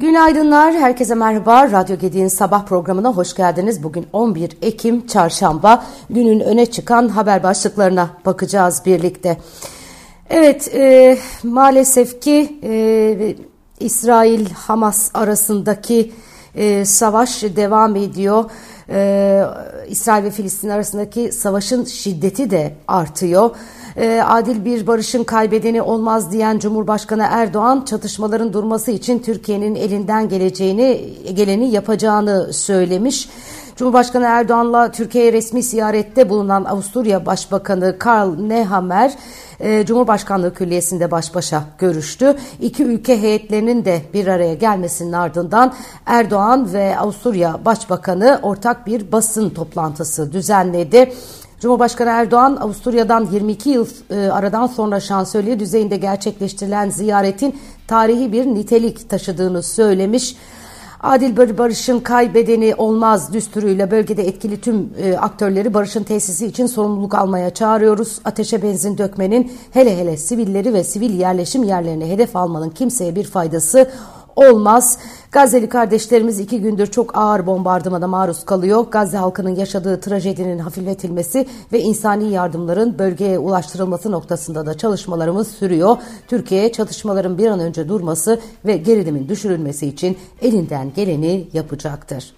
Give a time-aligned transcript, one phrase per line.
[0.00, 1.72] Günaydınlar, herkese merhaba.
[1.72, 3.82] Radyo Gedi'nin sabah programına hoş geldiniz.
[3.82, 5.84] Bugün 11 Ekim Çarşamba.
[6.10, 9.36] Günün öne çıkan haber başlıklarına bakacağız birlikte.
[10.30, 13.36] Evet, e, maalesef ki e,
[13.80, 16.12] İsrail-Hamas arasındaki
[16.54, 18.50] e, savaş devam ediyor.
[18.88, 19.42] E,
[19.88, 23.50] İsrail ve Filistin arasındaki savaşın şiddeti de artıyor.
[23.98, 31.14] E, adil bir barışın kaybedeni olmaz diyen Cumhurbaşkanı Erdoğan çatışmaların durması için Türkiye'nin elinden geleceğini
[31.34, 33.28] geleni yapacağını söylemiş.
[33.76, 39.12] Cumhurbaşkanı Erdoğan'la Türkiye'ye resmi ziyarette bulunan Avusturya Başbakanı Karl Nehammer
[39.60, 42.36] e, Cumhurbaşkanlığı Külliyesi'nde baş başa görüştü.
[42.60, 45.74] İki ülke heyetlerinin de bir araya gelmesinin ardından
[46.06, 51.12] Erdoğan ve Avusturya Başbakanı ortak bir basın toplantısı düzenledi.
[51.60, 59.10] Cumhurbaşkanı Erdoğan Avusturya'dan 22 yıl e, aradan sonra şansölye düzeyinde gerçekleştirilen ziyaretin tarihi bir nitelik
[59.10, 60.36] taşıdığını söylemiş.
[61.00, 67.54] Adil barışın kaybedeni olmaz düsturuyla bölgede etkili tüm e, aktörleri barışın tesisi için sorumluluk almaya
[67.54, 68.20] çağırıyoruz.
[68.24, 73.90] Ateşe benzin dökmenin hele hele sivilleri ve sivil yerleşim yerlerine hedef almanın kimseye bir faydası
[74.38, 74.98] olmaz.
[75.32, 78.86] Gazze'li kardeşlerimiz iki gündür çok ağır bombardımana maruz kalıyor.
[78.90, 85.96] Gazze halkının yaşadığı trajedinin hafifletilmesi ve insani yardımların bölgeye ulaştırılması noktasında da çalışmalarımız sürüyor.
[86.28, 92.34] Türkiye çatışmaların bir an önce durması ve gerilimin düşürülmesi için elinden geleni yapacaktır.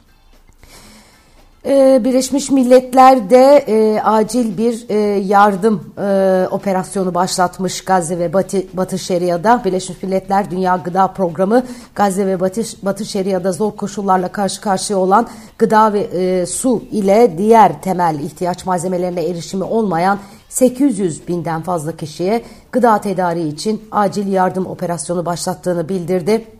[1.66, 8.62] Ee, Birleşmiş Milletler de e, acil bir e, yardım e, operasyonu başlatmış Gazze ve Batı,
[8.72, 9.62] Batı Şeria'da.
[9.64, 15.28] Birleşmiş Milletler Dünya Gıda Programı Gazze ve Batı, Batı Şeria'da zor koşullarla karşı karşıya olan
[15.58, 22.42] gıda ve e, su ile diğer temel ihtiyaç malzemelerine erişimi olmayan 800 binden fazla kişiye
[22.72, 26.59] gıda tedariği için acil yardım operasyonu başlattığını bildirdi.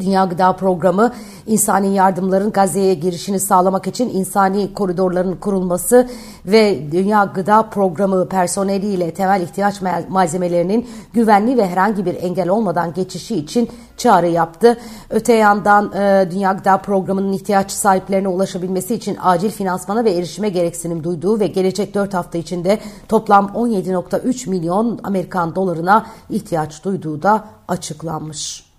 [0.00, 1.12] Dünya Gıda Programı
[1.46, 6.08] insani yardımların Gazze'ye girişini sağlamak için insani koridorların kurulması
[6.46, 13.36] ve Dünya Gıda Programı personeliyle temel ihtiyaç malzemelerinin güvenli ve herhangi bir engel olmadan geçişi
[13.36, 14.78] için çağrı yaptı.
[15.10, 21.04] Öte yandan e, Dünya Gıda Programı'nın ihtiyaç sahiplerine ulaşabilmesi için acil finansmana ve erişime gereksinim
[21.04, 28.71] duyduğu ve gelecek 4 hafta içinde toplam 17.3 milyon Amerikan dolarına ihtiyaç duyduğu da açıklanmış.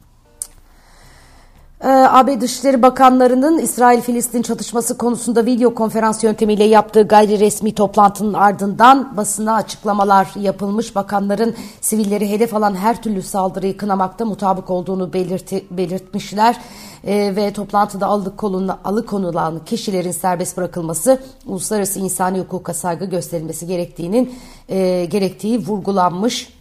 [1.84, 9.18] Ee, AB Dışişleri Bakanlarının İsrail-Filistin çatışması konusunda video konferans yöntemiyle yaptığı gayri resmi toplantının ardından
[9.18, 10.96] basına açıklamalar yapılmış.
[10.96, 16.62] Bakanların sivilleri hedef alan her türlü saldırıyı kınamakta mutabık olduğunu belirti, belirtmişler.
[17.04, 24.36] E, ve toplantıda alıkonula, alıkonulan kişilerin serbest bırakılması, uluslararası insani hukuka saygı gösterilmesi gerektiğinin
[24.70, 26.54] e, gerektiği vurgulanmış.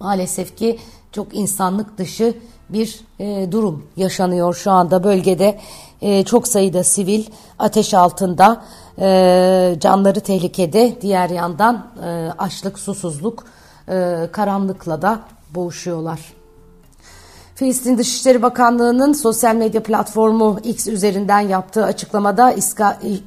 [0.00, 0.78] Maalesef ki
[1.12, 2.34] çok insanlık dışı
[2.68, 5.58] bir e, durum yaşanıyor şu anda bölgede.
[6.02, 7.24] E, çok sayıda sivil
[7.58, 8.64] ateş altında,
[8.98, 10.98] e, canları tehlikede.
[11.00, 13.44] Diğer yandan e, açlık, susuzluk,
[13.88, 15.20] e, karanlıkla da
[15.54, 16.20] boğuşuyorlar.
[17.54, 22.54] Filistin Dışişleri Bakanlığı'nın sosyal medya platformu X üzerinden yaptığı açıklamada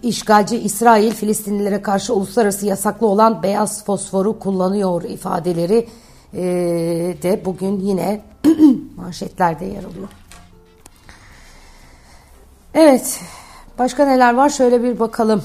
[0.03, 5.87] işgalci İsrail Filistinlilere karşı uluslararası yasaklı olan beyaz fosforu kullanıyor ifadeleri
[6.33, 6.41] e,
[7.23, 8.21] de bugün yine
[8.95, 10.07] manşetlerde yer alıyor.
[12.73, 13.21] Evet,
[13.79, 15.43] başka neler var şöyle bir bakalım.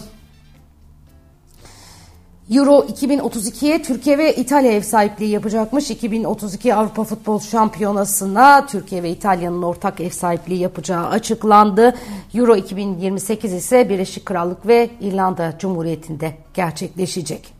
[2.50, 5.90] Euro 2032'ye Türkiye ve İtalya ev sahipliği yapacakmış.
[5.90, 11.94] 2032 Avrupa Futbol Şampiyonası'na Türkiye ve İtalya'nın ortak ev sahipliği yapacağı açıklandı.
[12.34, 17.54] Euro 2028 ise Birleşik Krallık ve İrlanda Cumhuriyeti'nde gerçekleşecek.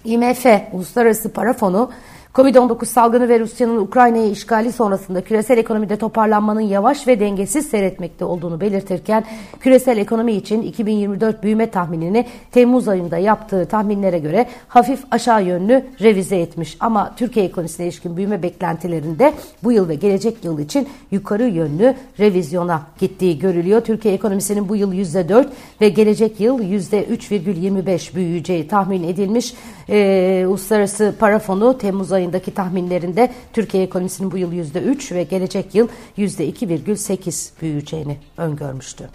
[0.09, 1.91] IMF Uluslararası Para Fonu
[2.39, 8.61] Covid-19 salgını ve Rusya'nın Ukrayna'yı işgali sonrasında küresel ekonomide toparlanmanın yavaş ve dengesiz seyretmekte olduğunu
[8.61, 9.23] belirtirken
[9.59, 16.39] küresel ekonomi için 2024 büyüme tahminini Temmuz ayında yaptığı tahminlere göre hafif aşağı yönlü revize
[16.39, 16.77] etmiş.
[16.80, 19.33] Ama Türkiye ekonomisine ilişkin büyüme beklentilerinde
[19.63, 23.81] bu yıl ve gelecek yıl için yukarı yönlü revizyona gittiği görülüyor.
[23.81, 25.45] Türkiye ekonomisinin bu yıl %4
[25.81, 29.53] ve gelecek yıl %3,25 büyüyeceği tahmin edilmiş.
[29.89, 35.75] Ee, Uluslararası Para Fonu Temmuz ayında ayındaki tahminlerinde Türkiye ekonomisinin bu yıl %3 ve gelecek
[35.75, 35.87] yıl
[36.17, 39.09] %2,8 büyüyeceğini öngörmüştü.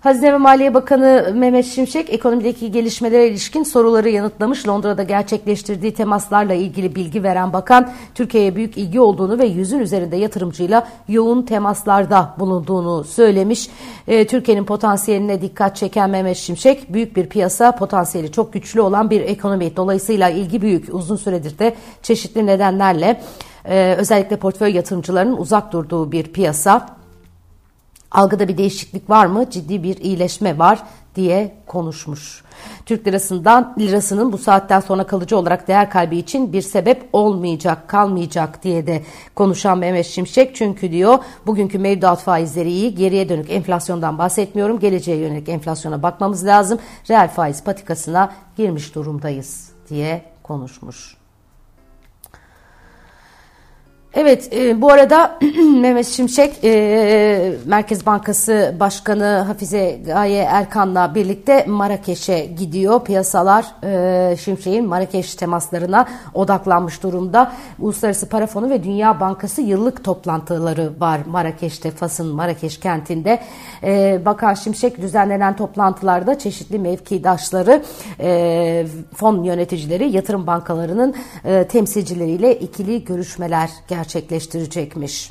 [0.00, 4.68] Hazine ve Maliye Bakanı Mehmet Şimşek ekonomideki gelişmelere ilişkin soruları yanıtlamış.
[4.68, 10.88] Londra'da gerçekleştirdiği temaslarla ilgili bilgi veren bakan Türkiye'ye büyük ilgi olduğunu ve yüzün üzerinde yatırımcıyla
[11.08, 13.70] yoğun temaslarda bulunduğunu söylemiş.
[14.08, 19.20] E, Türkiye'nin potansiyeline dikkat çeken Mehmet Şimşek büyük bir piyasa potansiyeli çok güçlü olan bir
[19.20, 23.20] ekonomi dolayısıyla ilgi büyük uzun süredir de çeşitli nedenlerle
[23.64, 26.97] e, özellikle portföy yatırımcılarının uzak durduğu bir piyasa.
[28.10, 29.50] Algıda bir değişiklik var mı?
[29.50, 30.82] Ciddi bir iyileşme var
[31.14, 32.44] diye konuşmuş.
[32.86, 38.62] Türk lirasından lirasının bu saatten sonra kalıcı olarak değer kaybı için bir sebep olmayacak, kalmayacak
[38.62, 39.02] diye de
[39.34, 40.56] konuşan Mehmet Şimşek.
[40.56, 44.78] Çünkü diyor bugünkü mevduat faizleri iyi, geriye dönük enflasyondan bahsetmiyorum.
[44.78, 46.78] Geleceğe yönelik enflasyona bakmamız lazım.
[47.10, 51.17] Reel faiz patikasına girmiş durumdayız diye konuşmuş.
[54.20, 55.38] Evet e, bu arada
[55.80, 63.04] Mehmet Şimşek e, Merkez Bankası Başkanı Hafize Gaye Erkan'la birlikte Marrakeş'e gidiyor.
[63.04, 67.52] Piyasalar e, Şimşek'in Marrakeş temaslarına odaklanmış durumda.
[67.78, 73.40] Uluslararası Para Fonu ve Dünya Bankası yıllık toplantıları var Marrakeş'te, Fas'ın Marrakeş kentinde.
[73.82, 77.82] E, Bakan Şimşek düzenlenen toplantılarda çeşitli mevkidaşları,
[78.20, 85.30] e, fon yöneticileri, yatırım bankalarının e, temsilcileriyle ikili görüşmeler gerçekleştirdi gerçekleştirecekmiş.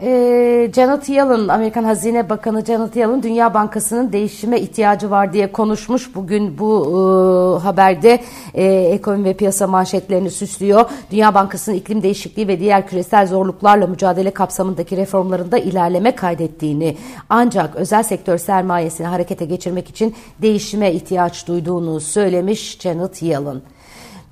[0.00, 6.14] E, Janet Yellen, Amerikan Hazine Bakanı Janet Yellen Dünya Bankası'nın değişime ihtiyacı var diye konuşmuş.
[6.14, 8.20] Bugün bu e, haberde
[8.54, 10.90] e, ekonomi ve piyasa manşetlerini süslüyor.
[11.10, 16.96] Dünya Bankası'nın iklim değişikliği ve diğer küresel zorluklarla mücadele kapsamındaki reformlarında ilerleme kaydettiğini
[17.28, 23.62] ancak özel sektör sermayesini harekete geçirmek için değişime ihtiyaç duyduğunu söylemiş Janet Yellen.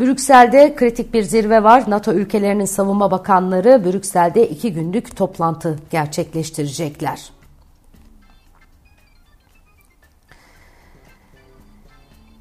[0.01, 1.85] Brüksel'de kritik bir zirve var.
[1.89, 7.40] NATO ülkelerinin savunma bakanları Brüksel'de iki günlük toplantı gerçekleştirecekler.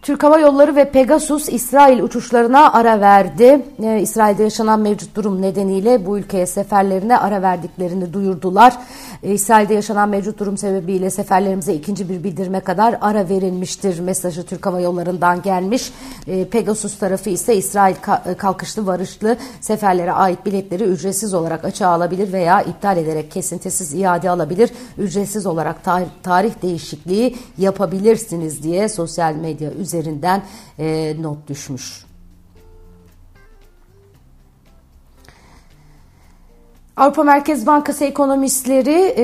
[0.09, 3.65] Türk Hava Yolları ve Pegasus İsrail uçuşlarına ara verdi.
[3.83, 8.77] Ee, İsrail'de yaşanan mevcut durum nedeniyle bu ülkeye seferlerine ara verdiklerini duyurdular.
[9.23, 14.65] Ee, İsrail'de yaşanan mevcut durum sebebiyle seferlerimize ikinci bir bildirime kadar ara verilmiştir mesajı Türk
[14.65, 15.93] Hava Yolları'ndan gelmiş.
[16.27, 17.95] Ee, Pegasus tarafı ise İsrail
[18.37, 24.69] kalkışlı varışlı seferlere ait biletleri ücretsiz olarak açığa alabilir veya iptal ederek kesintisiz iade alabilir.
[24.97, 30.41] Ücretsiz olarak tar tarih değişikliği yapabilirsiniz diye sosyal medya üzerinde üzerinden
[30.79, 32.09] e, not düşmüş.
[36.97, 39.23] Avrupa Merkez Bankası ekonomistleri e,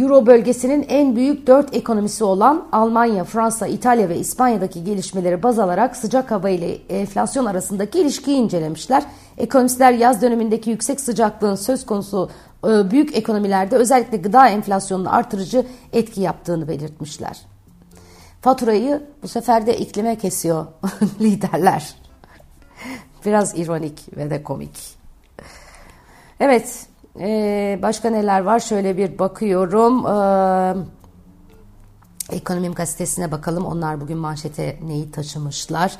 [0.00, 5.96] Euro bölgesinin en büyük dört ekonomisi olan Almanya, Fransa, İtalya ve İspanya'daki gelişmeleri baz alarak
[5.96, 9.02] sıcak hava ile enflasyon arasındaki ilişkiyi incelemişler.
[9.38, 12.30] Ekonomistler yaz dönemindeki yüksek sıcaklığın söz konusu
[12.64, 17.51] e, büyük ekonomilerde özellikle gıda enflasyonunu artırıcı etki yaptığını belirtmişler.
[18.42, 20.66] Faturayı bu sefer de iklime kesiyor
[21.20, 21.94] liderler.
[23.26, 24.96] Biraz ironik ve de komik.
[26.40, 26.86] Evet,
[27.20, 28.60] e, başka neler var?
[28.60, 30.06] Şöyle bir bakıyorum.
[30.06, 30.92] E,
[32.36, 33.66] Ekonomim gazetesine bakalım.
[33.66, 35.96] Onlar bugün manşete neyi taşımışlar?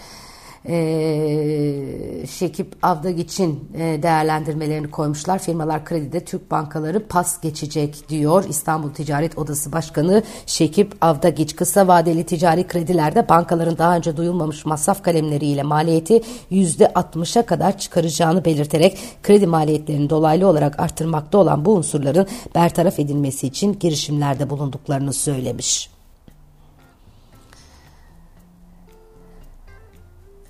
[0.68, 5.38] E, Şekip Avdagiç'in e, değerlendirmelerini koymuşlar.
[5.38, 11.56] Firmalar kredide Türk bankaları pas geçecek diyor İstanbul Ticaret Odası Başkanı Şekip Avdagiç.
[11.56, 18.98] Kısa vadeli ticari kredilerde bankaların daha önce duyulmamış masraf kalemleriyle maliyeti %60'a kadar çıkaracağını belirterek
[19.22, 26.01] kredi maliyetlerini dolaylı olarak arttırmakta olan bu unsurların bertaraf edilmesi için girişimlerde bulunduklarını söylemiş.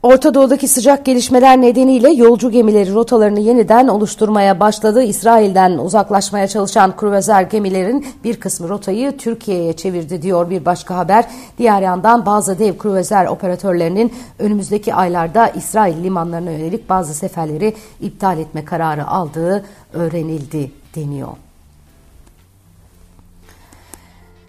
[0.03, 5.03] Orta Doğu'daki sıcak gelişmeler nedeniyle yolcu gemileri rotalarını yeniden oluşturmaya başladı.
[5.03, 11.25] İsrail'den uzaklaşmaya çalışan kruvazer gemilerin bir kısmı rotayı Türkiye'ye çevirdi diyor bir başka haber.
[11.59, 18.65] Diğer yandan bazı dev kruvazer operatörlerinin önümüzdeki aylarda İsrail limanlarına yönelik bazı seferleri iptal etme
[18.65, 21.52] kararı aldığı öğrenildi deniyor.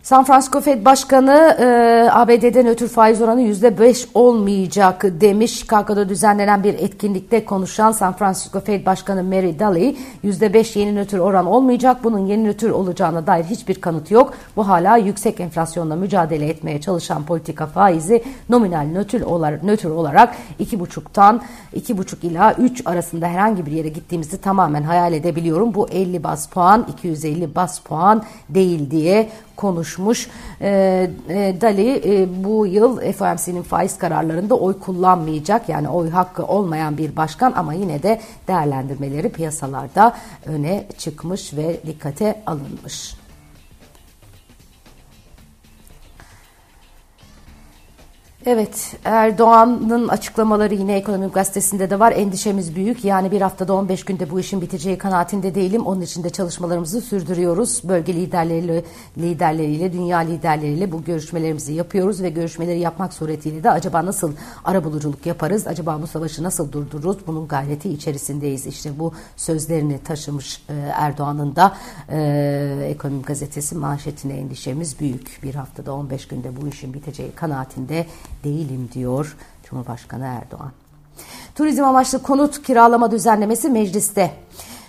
[0.04, 1.66] San Francisco Fed Başkanı e,
[2.12, 5.60] ABD'de nötr faiz oranı %5 olmayacak demiş.
[5.60, 11.46] Chicago'da düzenlenen bir etkinlikte konuşan San Francisco Fed Başkanı Mary Daly %5 yeni nötr oran
[11.46, 12.04] olmayacak.
[12.04, 14.34] Bunun yeni nötr olacağına dair hiçbir kanıt yok.
[14.56, 21.40] Bu hala yüksek enflasyonla mücadele etmeye çalışan politika faizi nominal nötr olarak, nötr olarak 2,5'tan
[21.76, 25.74] 2,5 ila 3 arasında herhangi bir yere gittiğimizi tamamen hayal edebiliyorum.
[25.74, 29.30] Bu 50 bas puan 250 bas puan değil diye
[29.94, 30.28] konuşmuş.
[30.62, 30.70] E,
[31.30, 37.16] e, Dali e, bu yıl FOMC'nin faiz kararlarında oy kullanmayacak yani oy hakkı olmayan bir
[37.16, 43.23] başkan ama yine de değerlendirmeleri piyasalarda öne çıkmış ve dikkate alınmış.
[48.46, 52.12] Evet, Erdoğan'ın açıklamaları yine Ekonomik Gazetesi'nde de var.
[52.12, 53.06] Endişemiz büyük.
[53.06, 55.86] Yani bir haftada 15 günde bu işin biteceği kanaatinde değilim.
[55.86, 57.82] Onun için de çalışmalarımızı sürdürüyoruz.
[57.84, 58.84] Bölge liderleriyle,
[59.18, 64.34] liderleriyle, dünya liderleriyle bu görüşmelerimizi yapıyoruz ve görüşmeleri yapmak suretiyle de acaba nasıl
[64.66, 65.68] arabuluculuk yaparız?
[65.68, 67.18] Acaba bu savaşı nasıl durdururuz?
[67.28, 68.66] Bunun gayreti içerisindeyiz.
[68.66, 71.74] İşte bu sözlerini taşımış e, Erdoğan'ın da
[72.10, 75.40] e, Ekonomik Gazetesi manşetine endişemiz büyük.
[75.44, 78.06] Bir haftada 15 günde bu işin biteceği kanaatinde
[78.44, 79.36] değilim diyor
[79.70, 80.72] Cumhurbaşkanı Erdoğan.
[81.56, 84.34] Turizm amaçlı konut kiralama düzenlemesi mecliste.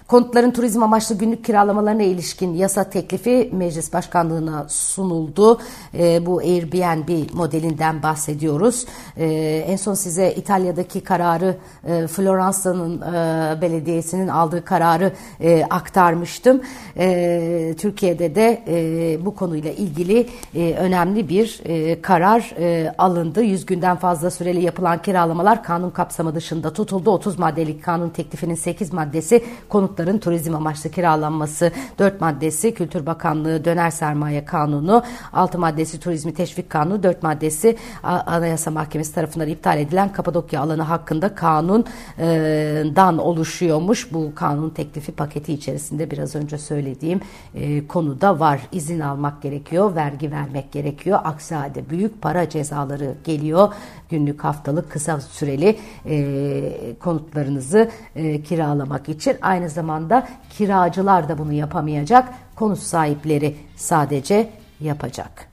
[0.08, 5.60] Konutların turizm amaçlı günlük kiralamalarına ilişkin yasa teklifi meclis başkanlığına sunuldu.
[5.98, 8.86] E, bu Airbnb modelinden bahsediyoruz.
[9.16, 9.26] E,
[9.68, 11.56] en son size İtalya'daki kararı
[11.86, 16.60] e, Floransa'nın e, belediyesinin aldığı kararı e, aktarmıştım.
[16.98, 23.42] E, Türkiye'de de e, bu konuyla ilgili e, önemli bir e, karar e, alındı.
[23.42, 27.10] 100 günden fazla süreli yapılan kiralamalar kanun kapsamı dışında tutuldu.
[27.10, 33.64] 30 maddelik kanun teklifinin 8 maddesi konut konutların turizm amaçlı kiralanması, 4 maddesi Kültür Bakanlığı
[33.64, 40.12] Döner Sermaye Kanunu, 6 maddesi Turizmi Teşvik Kanunu, 4 maddesi Anayasa Mahkemesi tarafından iptal edilen
[40.12, 44.12] Kapadokya alanı hakkında kanundan oluşuyormuş.
[44.12, 47.20] Bu kanun teklifi paketi içerisinde biraz önce söylediğim
[47.54, 48.60] e, konuda var.
[48.72, 51.18] İzin almak gerekiyor, vergi vermek gerekiyor.
[51.24, 53.74] Aksi halde büyük para cezaları geliyor.
[54.10, 59.36] Günlük, haftalık, kısa süreli e, konutlarınızı e, kiralamak için.
[59.42, 60.26] Aynı zamanda zamanda
[60.58, 62.28] kiracılar da bunu yapamayacak.
[62.56, 64.48] Konut sahipleri sadece
[64.80, 65.48] yapacak.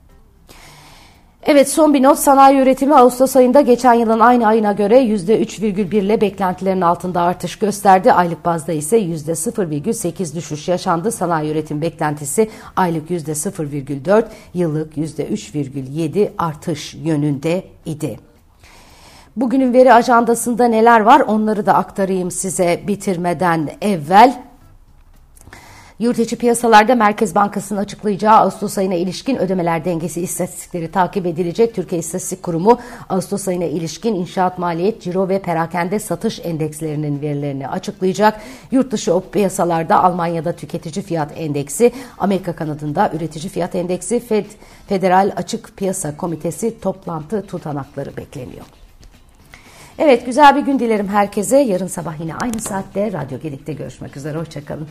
[1.43, 6.21] Evet son bir not sanayi üretimi Ağustos ayında geçen yılın aynı ayına göre %3,1 ile
[6.21, 8.13] beklentilerin altında artış gösterdi.
[8.13, 11.11] Aylık bazda ise %0,8 düşüş yaşandı.
[11.11, 18.30] Sanayi üretim beklentisi aylık %0,4 yıllık %3,7 artış yönünde idi.
[19.35, 24.41] Bugünün veri ajandasında neler var onları da aktarayım size bitirmeden evvel.
[25.99, 31.75] Yurt içi piyasalarda Merkez Bankası'nın açıklayacağı Ağustos ayına ilişkin ödemeler dengesi istatistikleri takip edilecek.
[31.75, 38.41] Türkiye İstatistik Kurumu Ağustos ayına ilişkin inşaat maliyet, ciro ve perakende satış endekslerinin verilerini açıklayacak.
[38.71, 44.45] Yurt dışı piyasalarda Almanya'da tüketici fiyat endeksi, Amerika kanadında üretici fiyat endeksi, Fed,
[44.87, 48.80] Federal Açık Piyasa Komitesi toplantı tutanakları bekleniyor.
[50.03, 51.57] Evet güzel bir gün dilerim herkese.
[51.57, 54.37] Yarın sabah yine aynı saatte Radyo Gedik'te görüşmek üzere.
[54.37, 54.87] Hoşçakalın.